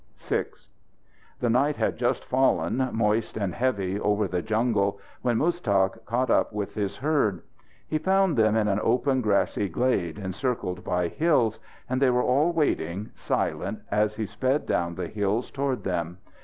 [0.17, 0.45] VI
[1.41, 6.51] The night had just fallen, moist and heavy over the jungle, when Muztagh caught up
[6.51, 7.43] with his herd.
[7.87, 12.51] He found them in an open grassy glade, encircled by hills, and they were all
[12.51, 16.17] waiting, silent, as he sped down the hills toward them.